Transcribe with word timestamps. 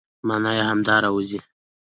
مانا 0.27 0.51
يې 0.57 0.63
همدا 0.69 0.95
راوځي، 1.03 1.39